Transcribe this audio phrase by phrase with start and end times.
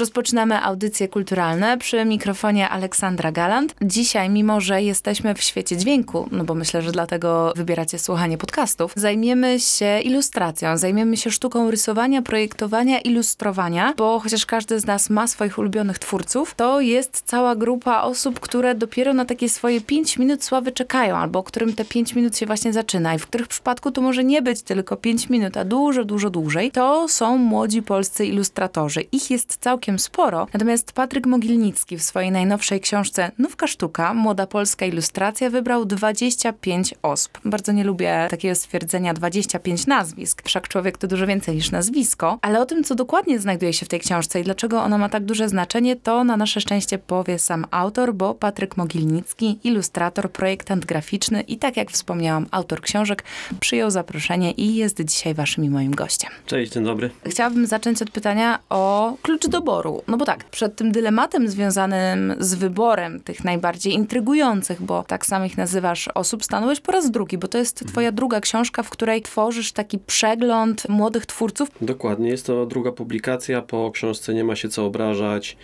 [0.00, 3.74] Rozpoczynamy audycje kulturalne przy mikrofonie Aleksandra Galant.
[3.82, 8.92] Dzisiaj, mimo że jesteśmy w świecie dźwięku, no bo myślę, że dlatego wybieracie słuchanie podcastów,
[8.96, 15.26] zajmiemy się ilustracją, zajmiemy się sztuką rysowania, projektowania, ilustrowania, bo chociaż każdy z nas ma
[15.26, 20.44] swoich ulubionych twórców, to jest cała grupa osób, które dopiero na takie swoje 5 minut
[20.44, 24.00] sławy czekają, albo którym te 5 minut się właśnie zaczyna i w których przypadku to
[24.00, 26.70] może nie być tylko 5 minut, a dużo, dużo dłużej.
[26.70, 29.00] To są młodzi polscy ilustratorzy.
[29.12, 30.46] Ich jest całkiem całkiem sporo.
[30.52, 37.38] Natomiast Patryk Mogilnicki w swojej najnowszej książce Nówka Sztuka, Młoda Polska Ilustracja wybrał 25 osób.
[37.44, 40.42] Bardzo nie lubię takiego stwierdzenia 25 nazwisk.
[40.44, 42.38] Wszak człowiek to dużo więcej niż nazwisko.
[42.42, 45.24] Ale o tym, co dokładnie znajduje się w tej książce i dlaczego ona ma tak
[45.24, 51.40] duże znaczenie, to na nasze szczęście powie sam autor, bo Patryk Mogilnicki, ilustrator, projektant graficzny
[51.40, 53.24] i tak jak wspomniałam, autor książek,
[53.60, 56.30] przyjął zaproszenie i jest dzisiaj waszym i moim gościem.
[56.46, 57.10] Cześć, dzień dobry.
[57.26, 60.02] Chciałabym zacząć od pytania o klucz doboru wyboru.
[60.08, 65.46] No bo tak, przed tym dylematem związanym z wyborem tych najbardziej intrygujących, bo tak sam
[65.46, 69.22] ich nazywasz, osób, stanąłeś po raz drugi, bo to jest twoja druga książka, w której
[69.22, 71.68] tworzysz taki przegląd młodych twórców.
[71.80, 75.56] Dokładnie, jest to druga publikacja po książce Nie ma się co obrażać.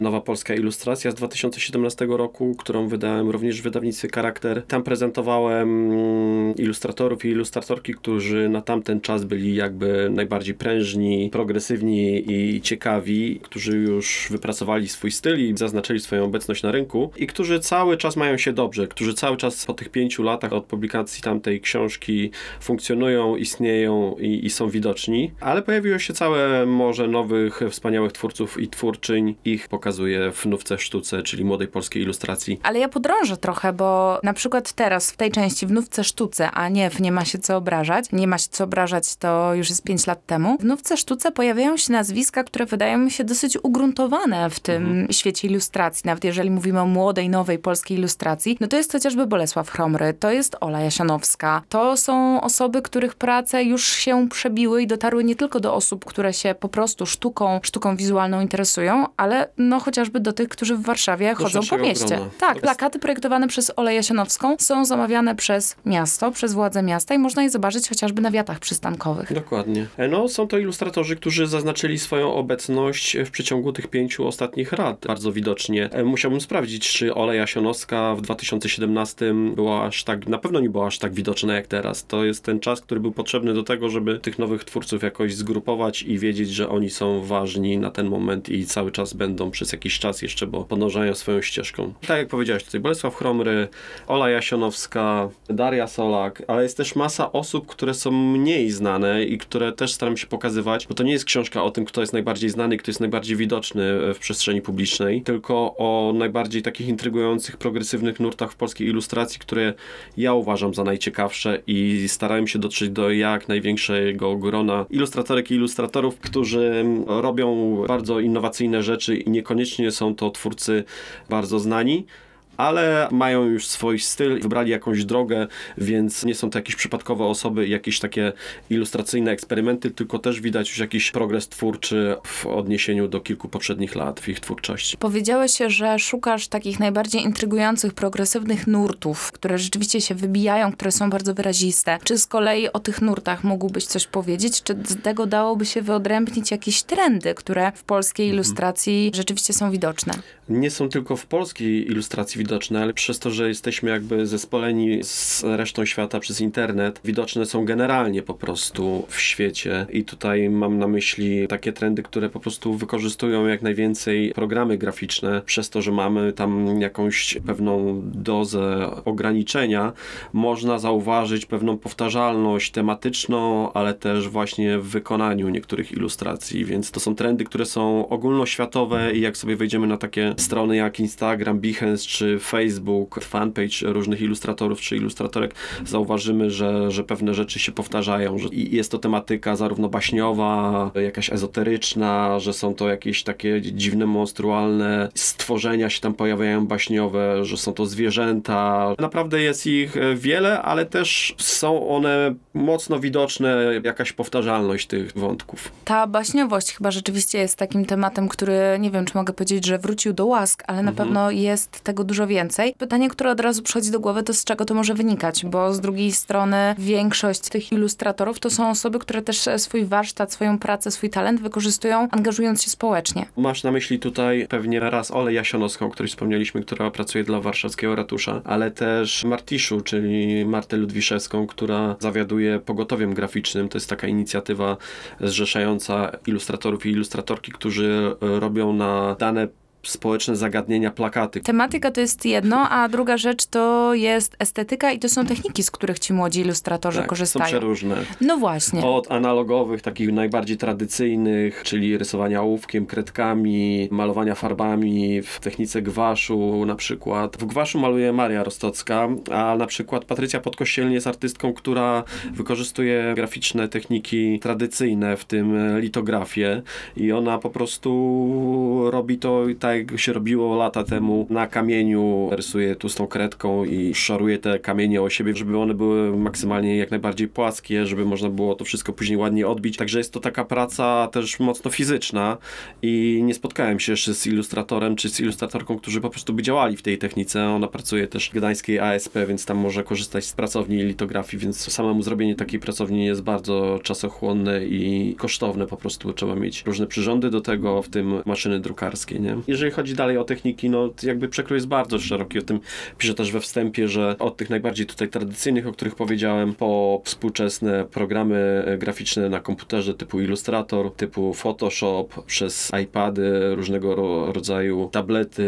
[0.00, 4.62] Nowa Polska Ilustracja z 2017 roku, którą wydałem również w wydawnictwie Charakter.
[4.62, 12.32] Tam prezentowałem mm, ilustratorów i ilustratorki, którzy na tamten czas byli jakby najbardziej prężni, progresywni
[12.32, 17.60] i ciekawi, którzy już wypracowali swój styl i zaznaczyli swoją obecność na rynku i którzy
[17.60, 21.60] cały czas mają się dobrze, którzy cały czas po tych pięciu latach od publikacji tamtej
[21.60, 22.30] książki
[22.60, 28.68] funkcjonują, istnieją i, i są widoczni, ale pojawiło się całe morze nowych, wspaniałych twórców i
[28.68, 29.34] twórczyń.
[29.44, 32.60] Ich pokazuje w Nówce Sztuce, czyli młodej polskiej ilustracji.
[32.62, 36.68] Ale ja podrążę trochę, bo na przykład teraz w tej części w Nówce Sztuce, a
[36.68, 39.82] nie w Nie ma się co obrażać, Nie ma się co obrażać to już jest
[39.82, 44.50] pięć lat temu, w Nówce Sztuce pojawiają się nazwiska, które wydają mi się dosyć ugruntowane
[44.50, 45.12] w tym mhm.
[45.12, 46.02] świecie ilustracji.
[46.04, 50.30] Nawet jeżeli mówimy o młodej, nowej polskiej ilustracji, no to jest chociażby Bolesław Chromry, to
[50.30, 51.62] jest Ola Jasianowska.
[51.68, 56.32] To są osoby, których prace już się przebiły i dotarły nie tylko do osób, które
[56.32, 61.34] się po prostu sztuką, sztuką wizualną interesują, ale no chociażby do tych, którzy w Warszawie
[61.38, 62.06] do chodzą po mieście.
[62.06, 62.30] Grona.
[62.38, 67.42] Tak, plakaty projektowane przez Olę Jasianowską są zamawiane przez miasto, przez władze miasta i można
[67.42, 69.32] je zobaczyć chociażby na wiatach przystankowych.
[69.32, 69.86] Dokładnie.
[69.96, 75.04] E, no, są to ilustratorzy, którzy zaznaczyli swoją obecność w przeciągu tych pięciu ostatnich lat
[75.06, 75.90] bardzo widocznie.
[75.92, 80.86] E, musiałbym sprawdzić, czy Ola Jasionowska w 2017 była aż tak, na pewno nie była
[80.86, 82.06] aż tak widoczna jak teraz.
[82.06, 86.02] To jest ten czas, który był potrzebny do tego, żeby tych nowych twórców jakoś zgrupować
[86.02, 89.98] i wiedzieć, że oni są ważni na ten moment i cały czas będą przez jakiś
[89.98, 91.92] czas jeszcze, bo podążają swoją ścieżką.
[92.06, 93.68] Tak jak powiedziałeś tutaj, Bolesław Chromry,
[94.06, 99.72] Ola Jasionowska, Daria Solak, ale jest też masa osób, które są mniej znane i które
[99.72, 102.76] też staram się pokazywać, bo to nie jest książka o tym, kto jest najbardziej znany,
[102.76, 108.56] kto jest najbardziej widoczny w przestrzeni publicznej, tylko o najbardziej takich intrygujących, progresywnych nurtach w
[108.56, 109.74] polskiej ilustracji, które
[110.16, 116.18] ja uważam za najciekawsze i starałem się dotrzeć do jak największego grona ilustratorek i ilustratorów,
[116.18, 120.84] którzy robią bardzo innowacyjne rzeczy i niekoniecznie są to twórcy
[121.28, 122.06] bardzo znani,
[122.56, 125.46] ale mają już swój styl, wybrali jakąś drogę,
[125.78, 128.32] więc nie są to jakieś przypadkowe osoby, jakieś takie
[128.70, 134.20] ilustracyjne eksperymenty, tylko też widać już jakiś progres twórczy w odniesieniu do kilku poprzednich lat
[134.20, 134.96] w ich twórczości.
[134.96, 141.34] Powiedziałeś, że szukasz takich najbardziej intrygujących, progresywnych nurtów, które rzeczywiście się wybijają, które są bardzo
[141.34, 141.98] wyraziste.
[142.04, 144.62] Czy z kolei o tych nurtach mógłbyś coś powiedzieć?
[144.62, 148.34] Czy z tego dałoby się wyodrębnić jakieś trendy, które w polskiej mhm.
[148.34, 150.14] ilustracji rzeczywiście są widoczne?
[150.48, 155.44] Nie są tylko w polskiej ilustracji widoczne, ale przez to, że jesteśmy jakby zespoleni z
[155.46, 159.86] resztą świata przez internet, widoczne są generalnie po prostu w świecie.
[159.90, 165.42] I tutaj mam na myśli takie trendy, które po prostu wykorzystują jak najwięcej programy graficzne,
[165.46, 169.92] przez to, że mamy tam jakąś pewną dozę ograniczenia,
[170.32, 177.14] można zauważyć pewną powtarzalność tematyczną, ale też właśnie w wykonaniu niektórych ilustracji, więc to są
[177.14, 182.38] trendy, które są ogólnoświatowe i jak sobie wejdziemy na takie strony jak Instagram, Behance czy
[182.38, 185.54] Facebook, fanpage różnych ilustratorów czy ilustratorek,
[185.84, 192.38] zauważymy, że, że pewne rzeczy się powtarzają, że jest to tematyka zarówno baśniowa, jakaś ezoteryczna,
[192.38, 197.86] że są to jakieś takie dziwne, monstrualne stworzenia się tam pojawiają baśniowe, że są to
[197.86, 198.94] zwierzęta.
[198.98, 205.72] Naprawdę jest ich e, wiele, ale też są one mocno widoczne, jakaś powtarzalność tych wątków.
[205.84, 210.12] Ta baśniowość chyba rzeczywiście jest takim tematem, który nie wiem, czy mogę powiedzieć, że wrócił
[210.12, 212.74] do łask, ale na pewno jest tego dużo więcej.
[212.78, 215.80] Pytanie, które od razu przychodzi do głowy, to z czego to może wynikać, bo z
[215.80, 220.90] drugiej strony większość tych ilustratorów to są osoby, które też e, swój warsztat, swoją pracę,
[220.90, 223.26] swój talent wykorzystują, angażując się społecznie.
[223.36, 227.94] Masz na myśli tutaj pewnie raz Olę Jasionowską, o której wspomnieliśmy, która pracuje dla warszawskiego
[227.96, 233.68] ratusza, ale też Martiszu, czyli Martę Ludwiszewską, która zawiaduje pogotowiem graficznym.
[233.68, 234.76] To jest taka inicjatywa
[235.20, 239.48] zrzeszająca ilustratorów i ilustratorki, którzy e, robią na dane
[239.90, 241.40] społeczne zagadnienia plakaty.
[241.40, 245.70] Tematyka to jest jedno, a druga rzecz to jest estetyka i to są techniki, z
[245.70, 247.46] których ci młodzi ilustratorzy Tak, są korzystają.
[247.46, 247.96] przeróżne.
[248.20, 248.82] No właśnie.
[248.84, 256.74] Od analogowych, takich najbardziej tradycyjnych, czyli rysowania ołówkiem, kredkami, malowania farbami w technice gwaszu na
[256.74, 257.36] przykład.
[257.36, 263.68] W gwaszu maluje Maria Rostocka, a na przykład Patrycja Podkościelnie jest artystką, która wykorzystuje graficzne
[263.68, 266.62] techniki tradycyjne, w tym litografię
[266.96, 272.76] i ona po prostu robi to tak jak się robiło lata temu na kamieniu, rysuje
[272.76, 277.86] tłustą kredką i szaruje te kamienie o siebie, żeby one były maksymalnie jak najbardziej płaskie,
[277.86, 279.76] żeby można było to wszystko później ładnie odbić.
[279.76, 282.36] Także jest to taka praca też mocno fizyczna
[282.82, 286.76] i nie spotkałem się jeszcze z ilustratorem czy z ilustratorką, którzy po prostu by działali
[286.76, 287.48] w tej technice.
[287.48, 292.02] Ona pracuje też w gdańskiej ASP, więc tam może korzystać z pracowni litografii, więc samemu
[292.02, 296.12] zrobienie takiej pracowni jest bardzo czasochłonne i kosztowne po prostu.
[296.12, 299.36] Trzeba mieć różne przyrządy do tego, w tym maszyny drukarskie, nie?
[299.56, 302.38] Jeżeli chodzi dalej o techniki, no jakby przekrój jest bardzo szeroki.
[302.38, 302.60] O tym
[302.98, 307.84] piszę też we wstępie, że od tych najbardziej tutaj tradycyjnych, o których powiedziałem, po współczesne
[307.84, 315.46] programy e, graficzne na komputerze typu Illustrator, typu Photoshop, przez iPady, różnego ro rodzaju tablety,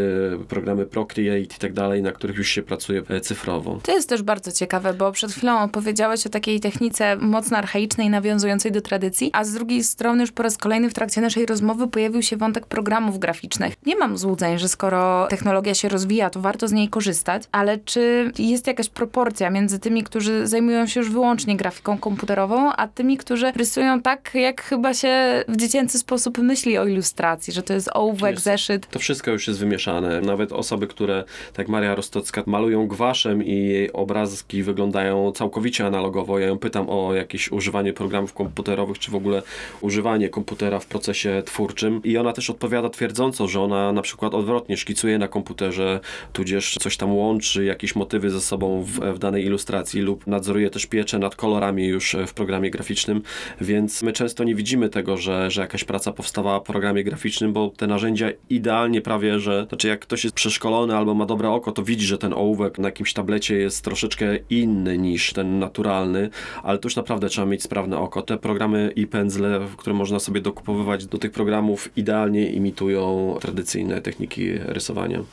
[0.49, 3.81] programy Procreate i tak dalej, na których już się pracuje e, cyfrowo.
[3.83, 8.73] To jest też bardzo ciekawe, bo przed chwilą opowiedziałeś o takiej technice mocno archaicznej, nawiązującej
[8.73, 12.23] do tradycji, a z drugiej strony już po raz kolejny w trakcie naszej rozmowy pojawił
[12.23, 13.75] się wątek programów graficznych.
[13.87, 18.33] Nie mam złudzeń, że skoro technologia się rozwija, to warto z niej korzystać, ale czy
[18.39, 23.53] jest jakaś proporcja między tymi, którzy zajmują się już wyłącznie grafiką komputerową, a tymi, którzy
[23.53, 28.33] rysują tak, jak chyba się w dziecięcy sposób myśli o ilustracji, że to jest ołówek,
[28.33, 28.87] Jest- zeszyt.
[28.91, 30.21] To wszystko już jest wymieszane.
[30.21, 36.39] Nawet osoby, które, tak jak Maria Rostocka, malują gwaszem i jej obrazki wyglądają całkowicie analogowo.
[36.39, 39.43] Ja ją pytam o jakieś używanie programów komputerowych, czy w ogóle
[39.81, 42.01] używanie komputera w procesie twórczym.
[42.05, 46.01] I ona też odpowiada twierdząco, że ona na przykład odwrotnie szkicuje na komputerze,
[46.33, 50.87] tudzież coś tam łączy, jakieś motywy ze sobą w, w danej ilustracji lub nadzoruje też
[50.87, 53.23] pieczę nad kolorami już w programie graficznym,
[53.61, 57.73] więc my często nie widzimy tego, że, że jakaś praca powstawała w programie graficznym, bo
[57.77, 61.83] te narzędzia idealnie prawie, że, znaczy jak ktoś jest przeszkolony albo ma dobre oko, to
[61.83, 66.31] widzi, że ten ołówek na jakimś tablecie jest troszeczkę inny niż ten naturalny,
[66.63, 68.23] ale to już naprawdę trzeba mieć sprawne oko.
[68.23, 73.85] Te programy i pędzle, które można sobie dokupowywać do tych programów, idealnie imitują tradycyjne inspiracji
[73.85, 75.25] na eh, techniki rysowania.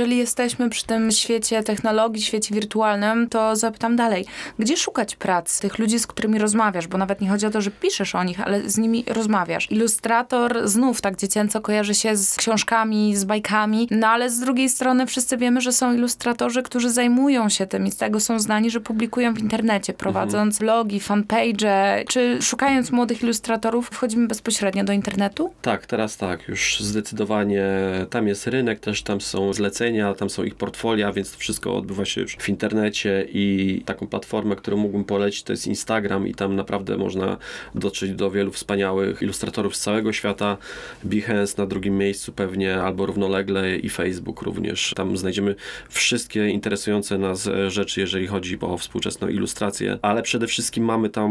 [0.00, 4.26] Jeżeli jesteśmy przy tym świecie technologii, świecie wirtualnym, to zapytam dalej.
[4.58, 6.86] Gdzie szukać prac tych ludzi, z którymi rozmawiasz?
[6.86, 9.70] Bo nawet nie chodzi o to, że piszesz o nich, ale z nimi rozmawiasz.
[9.70, 15.06] Ilustrator znów tak dziecięco kojarzy się z książkami, z bajkami, no ale z drugiej strony
[15.06, 18.80] wszyscy wiemy, że są ilustratorzy, którzy zajmują się tym i z tego są znani, że
[18.80, 25.52] publikują w internecie, prowadząc blogi, fanpage, czy szukając młodych ilustratorów, wchodzimy bezpośrednio do internetu?
[25.62, 27.64] Tak, teraz tak, już zdecydowanie
[28.10, 32.04] tam jest rynek, też tam są zlecenia, tam są ich portfolia, więc to wszystko odbywa
[32.04, 36.56] się już w internecie i taką platformę, którą mógłbym polecić, to jest Instagram i tam
[36.56, 37.36] naprawdę można
[37.74, 40.56] dotrzeć do wielu wspaniałych ilustratorów z całego świata.
[41.04, 44.92] Behance na drugim miejscu pewnie, albo równolegle i Facebook również.
[44.96, 45.54] Tam znajdziemy
[45.88, 51.30] wszystkie interesujące nas e, rzeczy, jeżeli chodzi o współczesną ilustrację, ale przede wszystkim mamy tam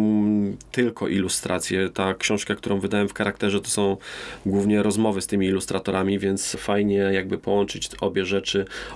[0.72, 1.90] tylko ilustracje.
[1.90, 3.98] Ta książka, którą wydałem w charakterze, to są
[4.46, 8.49] głównie rozmowy z tymi ilustratorami, więc fajnie jakby połączyć obie rzeczy,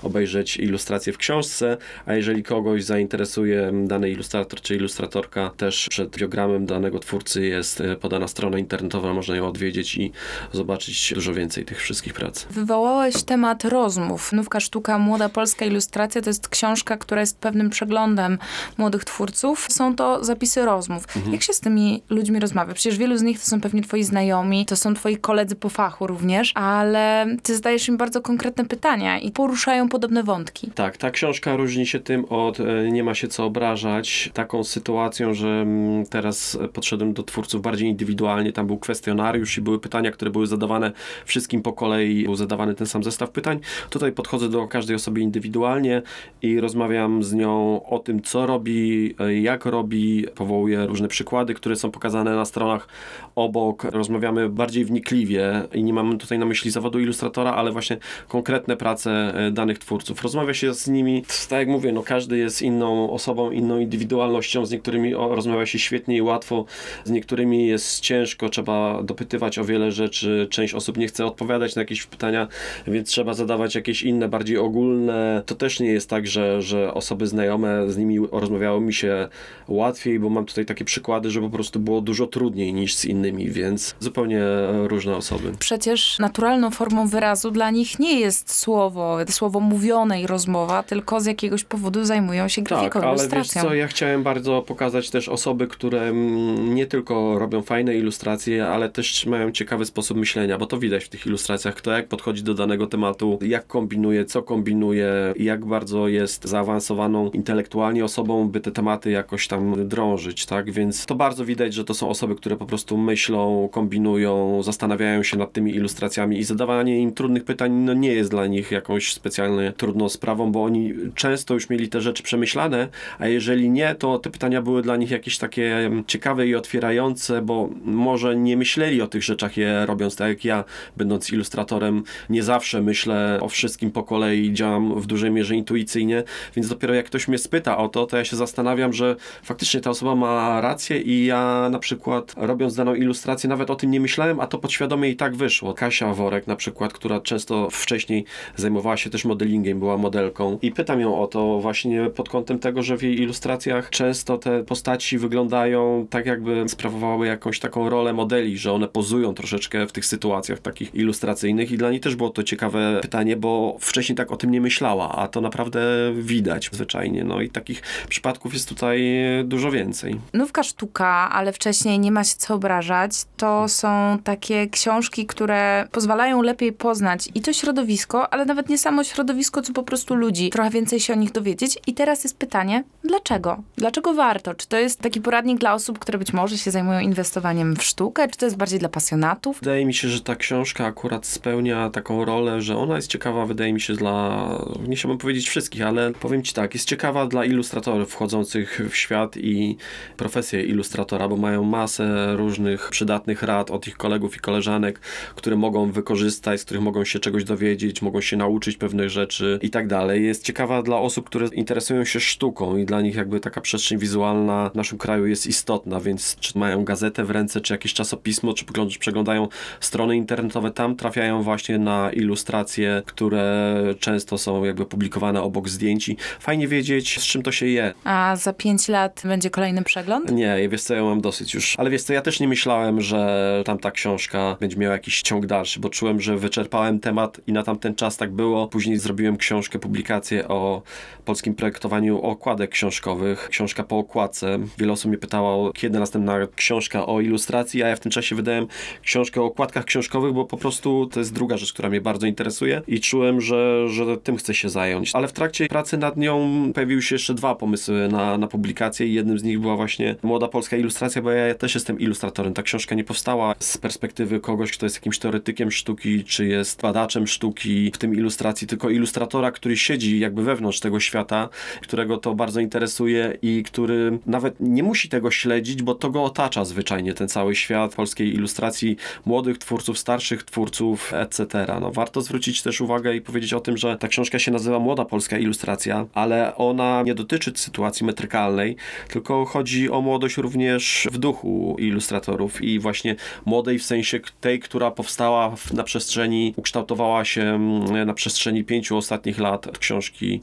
[0.03, 6.65] obejrzeć ilustracje w książce, a jeżeli kogoś zainteresuje dany ilustrator czy ilustratorka, też przed biogramem
[6.65, 10.12] danego twórcy jest e, podana strona internetowa, można ją odwiedzić i
[10.51, 12.45] zobaczyć dużo więcej tych wszystkich prac.
[12.45, 14.33] Wywołałeś temat rozmów.
[14.33, 18.38] Nówka sztuka Młoda Polska Ilustracja to jest książka, która jest pewnym przeglądem
[18.77, 19.67] młodych twórców.
[19.69, 21.03] Są to zapisy rozmów.
[21.31, 22.74] Jak się z tymi ludźmi rozmawia?
[22.74, 26.07] Przecież wielu z nich to są pewnie twoi znajomi, to są twoi koledzy po fachu
[26.07, 30.71] również, ale ty zadajesz im bardzo konkretne pytania i poruszają podobne wątki.
[30.75, 35.33] Tak, ta książka różni się tym od e, Nie ma się co obrażać, taką sytuacją,
[35.33, 40.31] że mm, teraz podszedłem do twórców bardziej indywidualnie, tam był kwestionariusz i były pytania, które
[40.31, 40.91] były zadawane
[41.25, 43.59] wszystkim po kolei, był zadawany ten sam zestaw pytań.
[43.89, 46.01] Tutaj podchodzę do każdej osoby indywidualnie
[46.41, 51.75] i rozmawiam z nią o tym, co robi, e, jak robi, powołuję różne przykłady, które
[51.75, 52.88] są pokazane na stronach
[53.35, 53.83] obok.
[53.83, 57.97] Rozmawiamy bardziej wnikliwie i nie mam tutaj na myśli zawodu ilustratora, ale właśnie
[58.27, 60.24] konkretne prace danych twórców.
[60.24, 64.72] Rozmawia się z nimi, tak jak mówię, no każdy jest inną osobą, inną indywidualnością, z
[64.72, 66.65] niektórymi rozmawia się świetnie i łatwo,
[67.03, 71.82] z niektórymi jest ciężko, trzeba dopytywać o wiele rzeczy, część osób nie chce odpowiadać na
[71.82, 72.48] jakieś pytania,
[72.88, 75.44] więc trzeba zadawać jakieś inne, bardziej ogólne.
[75.46, 79.27] To też nie jest tak, że, że osoby znajome z nimi rozmawiało mi się
[79.68, 83.50] łatwiej, bo mam tutaj takie przykłady, że po prostu było dużo trudniej niż z innymi,
[83.50, 85.51] więc zupełnie e, różne osoby.
[85.60, 91.25] Przecież naturalną formą wyrazu dla nich nie jest słowo, słowo mówione i rozmowa, tylko z
[91.25, 95.67] jakiegoś powodu zajmują się grafiką, Tak, ale wiesz co, ja chciałem bardzo pokazać też osoby,
[95.67, 96.13] które
[96.58, 101.10] nie tylko robią fajne ilustracje, ale też mają ciekawy sposób myślenia, bo to widać w
[101.10, 106.46] tych ilustracjach, kto jak podchodzi do danego tematu, jak kombinuje, co kombinuje, jak bardzo jest
[106.46, 110.72] zaawansowaną intelektualnie osobą, by te tematy jakoś tam drążyć, tak?
[110.72, 115.38] Więc to bardzo widać, że to są osoby, które po prostu myślą, kombinują, zastanawiają się
[115.38, 119.74] nad tymi ilustracjami i zadawanie im trudnych pytań no, nie jest dla nich jakąś specjalnie
[119.77, 122.88] trudną sprawą, bo oni często już mieli te rzeczy przemyślane,
[123.19, 127.69] a jeżeli nie, to te pytania były dla nich jakieś takie ciekawe i otwierające, bo
[127.83, 130.63] może nie myśleli o tych rzeczach je robiąc, tak jak ja,
[130.98, 136.24] będąc ilustratorem, nie zawsze myślę o wszystkim po kolei, działam w dużej mierze intuicyjnie,
[136.55, 139.89] więc dopiero jak ktoś mnie spyta o to, to ja się zastanawiam, że faktycznie ta
[139.89, 144.39] osoba ma rację i ja na przykład robiąc daną ilustrację nawet o tym nie myślałem,
[144.39, 145.74] a to podświadomie i tak wyszło.
[145.74, 151.00] Kasia Worek na przykład, która często wcześniej zajmowała się też modelingiem, była modelką i pytam
[151.01, 156.07] ją o to właśnie pod kątem tego, że w jej ilustracjach często te postaci wyglądają
[156.09, 160.95] tak jakby sprawowały jakąś taką rolę modeli, że one pozują troszeczkę w tych sytuacjach takich
[160.95, 164.62] ilustracyjnych i dla niej też było to ciekawe pytanie, bo wcześniej tak o tym nie
[164.62, 165.81] myślała, a to naprawdę
[166.15, 167.23] widać zwyczajnie.
[167.23, 169.03] No i takich przypadków jest tutaj
[169.43, 170.19] dużo więcej.
[170.33, 176.41] Nówka sztuka, ale wcześniej nie ma się co obrażać, to są takie książki, które pozwalają
[176.41, 180.50] lepiej poznać i to środowisko, ale nawet nie samo środowisko, co po prostu ludzi.
[180.50, 181.78] Trochę więcej się o nich dowiedzieć.
[181.88, 183.63] I teraz jest pytanie, dlaczego?
[183.78, 184.54] Dlaczego warto?
[184.54, 188.28] Czy to jest taki poradnik dla osób, które być może się zajmują inwestowaniem w sztukę?
[188.28, 189.60] Czy to jest bardziej dla pasjonatów?
[189.60, 193.74] Wydaje mi się, że ta książka akurat spełnia taką rolę, że ona jest ciekawa, wydaje
[193.74, 194.48] mi się, dla,
[194.88, 199.38] nie chciałbym powiedzieć wszystkich, ale powiem Ci tak, jest ciekawa dla ilustratorów wchodzących w świat
[199.38, 199.78] i
[200.18, 205.00] profesję ilustratora, bo mają masę różnych przydatnych rad od ich kolegów i koleżanek,
[205.36, 209.70] które mogą wykorzystać, z których mogą się czegoś dowiedzieć, mogą się nauczyć pewnych rzeczy i
[209.70, 210.25] tak dalej.
[210.25, 214.70] Jest ciekawa dla osób, które interesują się sztuką i dla nich jakby taka przestrzeń wizualna
[214.70, 218.65] w naszym kraju jest istotna, więc czy mają gazetę w ręce, czy jakieś czasopismo, czy
[219.00, 219.48] przeglądają
[219.80, 226.18] strony internetowe, tam trafiają właśnie na ilustracje, które często są jakby publikowane obok zdjęć i
[226.39, 227.94] fajnie wiedzieć, z czym to się je.
[228.03, 230.32] A za pięć lat będzie kolejny przegląd?
[230.32, 231.75] Nie, wiesz co, ja mam dosyć już.
[231.77, 235.80] Ale wiesz co, ja też nie myślałem, że tamta książka będzie miała jakiś ciąg dalszy,
[235.80, 238.62] bo czułem, że wyczerpałem temat i na tamten czas tak było.
[238.67, 240.82] Później zrobiłem książkę, publikację o
[241.25, 243.50] polskim projektowaniu okładek książkowych.
[243.50, 244.60] Książka po okładce.
[244.77, 248.67] Wiele osób mnie pytało, kiedy następna książka o ilustracji, a ja w tym czasie wydałem
[249.01, 252.82] książkę o okładkach książkowych, bo po prostu to jest druga rzecz, która mnie bardzo interesuje
[252.88, 255.12] i czułem, że, że tym chcę się zająć.
[255.13, 259.13] Ale w trakcie pracy nad nią pojawiły się jeszcze dwa pomysły na, na publikację i
[259.13, 262.53] jednym z nich była właśnie Młoda Polska Ilustracja, bo ja też jestem ilustratorem.
[262.53, 267.27] Ta książka nie powstała z perspektywy kogoś, kto jest jakimś teoretykiem sztuki, czy jest badaczem
[267.27, 271.50] sztuki, w tym ilustracji, tylko ilustratora, który siedzi jakby wewnątrz tego świata,
[271.81, 276.65] którego to bardzo interesuje i który nawet nie musi tego śledzić, bo to go otacza
[276.65, 281.65] zwyczajnie ten cały świat polskiej ilustracji, młodych twórców, starszych twórców, etc.
[281.81, 285.05] No, warto zwrócić też uwagę i powiedzieć o tym, że ta książka się nazywa Młoda
[285.05, 288.75] Polska Ilustracja, ale ona nie dotyczy sytuacji metrykalnej,
[289.10, 294.91] tylko chodzi o młodość również w duchu ilustratorów i właśnie młodej w sensie tej, która
[294.91, 298.33] powstała na przestrzeni, ukształtowała się mm, na przestrzeni
[298.68, 300.42] pięciu ostatnich lat od książki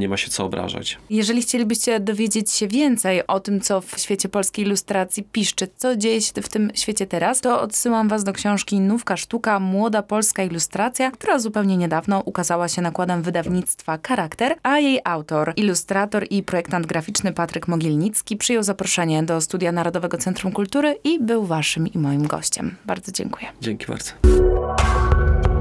[0.00, 0.98] Nie ma się co obrażać.
[1.10, 6.20] Jeżeli chcielibyście dowiedzieć się więcej o tym, co w świecie polskiej ilustracji piszczy, co dzieje
[6.20, 11.10] się w tym świecie teraz, to odsyłam was do książki Nówka Sztuka, Młoda Polska Ilustracja,
[11.10, 17.32] która zupełnie niedawno ukazała się nakładem wydawnictwa Charakter, a jej autor, ilustrator i projektant graficzny
[17.32, 22.76] Patryk Mogilnicki przyjął zaproszenie do Studia Narodowego Centrum Kultury i był waszym i moim gościem.
[22.84, 23.48] Bardzo dziękuję.
[23.60, 24.12] Dzięki bardzo.